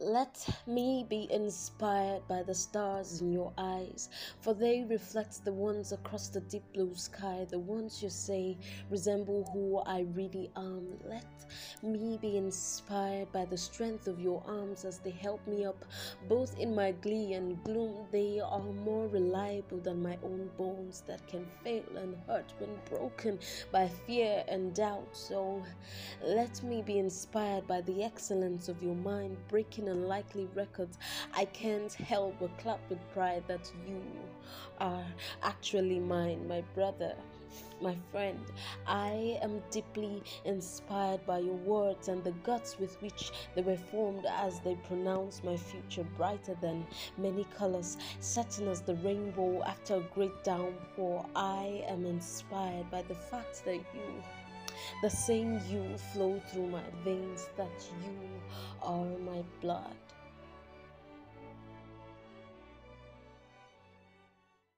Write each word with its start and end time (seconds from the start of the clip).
Let 0.00 0.48
me 0.66 1.06
be 1.08 1.28
inspired 1.30 2.26
by 2.26 2.42
the 2.42 2.54
stars 2.54 3.20
in 3.20 3.32
your 3.32 3.52
eyes, 3.56 4.08
for 4.40 4.52
they 4.52 4.82
reflect 4.82 5.44
the 5.44 5.52
ones 5.52 5.92
across 5.92 6.26
the 6.28 6.40
deep 6.40 6.64
blue 6.74 6.96
sky, 6.96 7.46
the 7.48 7.60
ones 7.60 8.02
you 8.02 8.10
say 8.10 8.58
resemble 8.90 9.48
who 9.52 9.78
I 9.86 10.00
really 10.14 10.50
am. 10.56 10.98
Let 11.04 11.24
me 11.80 12.18
be 12.20 12.36
inspired 12.36 13.30
by 13.30 13.44
the 13.44 13.56
strength 13.56 14.08
of 14.08 14.18
your 14.18 14.42
arms 14.46 14.84
as 14.84 14.98
they 14.98 15.12
help 15.12 15.46
me 15.46 15.64
up, 15.64 15.84
both 16.28 16.58
in 16.58 16.74
my 16.74 16.90
glee 16.90 17.34
and 17.34 17.62
gloom. 17.62 18.08
They 18.10 18.40
are 18.40 18.58
more 18.58 19.06
reliable 19.06 19.78
than 19.78 20.02
my 20.02 20.18
own 20.24 20.50
bones 20.58 21.04
that 21.06 21.24
can 21.28 21.46
fail 21.62 21.84
and 21.96 22.16
hurt 22.26 22.52
when 22.58 22.70
broken 22.90 23.38
by 23.70 23.88
fear 24.06 24.42
and 24.48 24.74
doubt. 24.74 25.16
So 25.16 25.62
let 26.20 26.64
me 26.64 26.82
be 26.82 26.98
inspired 26.98 27.68
by 27.68 27.80
the 27.82 28.02
excellence 28.02 28.68
of 28.68 28.82
your 28.82 28.96
mind, 28.96 29.36
breaking 29.48 29.83
unlikely 29.88 30.48
records. 30.54 30.98
I 31.34 31.44
can't 31.46 31.92
help 31.92 32.36
but 32.40 32.56
clap 32.58 32.80
with 32.88 32.98
pride 33.12 33.44
that 33.48 33.70
you 33.86 34.02
are 34.78 35.04
actually 35.42 35.98
mine, 35.98 36.46
my 36.48 36.62
brother. 36.74 37.14
My 37.80 37.96
friend, 38.10 38.40
I 38.86 39.38
am 39.42 39.62
deeply 39.70 40.22
inspired 40.44 41.24
by 41.26 41.38
your 41.38 41.54
words 41.54 42.08
and 42.08 42.24
the 42.24 42.32
guts 42.42 42.78
with 42.78 43.00
which 43.00 43.30
they 43.54 43.62
were 43.62 43.76
formed 43.76 44.26
as 44.26 44.60
they 44.60 44.74
pronounce 44.88 45.44
my 45.44 45.56
future 45.56 46.06
brighter 46.16 46.56
than 46.60 46.86
many 47.16 47.44
colors, 47.56 47.96
certain 48.20 48.68
as 48.68 48.80
the 48.80 48.96
rainbow 48.96 49.62
after 49.62 49.96
a 49.96 50.08
great 50.14 50.42
downpour. 50.42 51.26
I 51.36 51.84
am 51.86 52.06
inspired 52.06 52.90
by 52.90 53.02
the 53.02 53.14
fact 53.14 53.64
that 53.64 53.76
you 53.76 54.22
the 55.02 55.10
same 55.10 55.60
you 55.68 55.96
flow 56.12 56.40
through 56.50 56.68
my 56.68 56.82
veins, 57.04 57.48
that 57.56 57.90
you 58.04 58.14
are 58.82 59.06
my 59.18 59.42
blood. 59.60 59.94